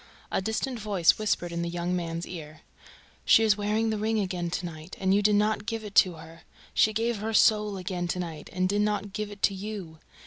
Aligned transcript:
A 0.31 0.41
distant 0.41 0.79
voice 0.79 1.19
whispered 1.19 1.51
in 1.51 1.61
the 1.61 1.69
young 1.69 1.95
man's 1.95 2.25
ear: 2.25 2.61
"She 3.23 3.43
is 3.43 3.55
wearing 3.55 3.91
the 3.91 3.99
ring 3.99 4.19
again 4.19 4.49
to 4.49 4.65
night; 4.65 4.95
and 4.99 5.13
you 5.13 5.21
did 5.21 5.35
not 5.35 5.67
give 5.67 5.83
it 5.83 5.93
to 5.97 6.13
her. 6.13 6.41
She 6.73 6.91
gave 6.91 7.17
her 7.17 7.35
soul 7.35 7.77
again 7.77 8.07
tonight 8.07 8.49
and 8.51 8.67
did 8.67 8.81
not 8.81 9.13
give 9.13 9.29
it 9.29 9.43
to 9.43 9.53
you... 9.53 9.99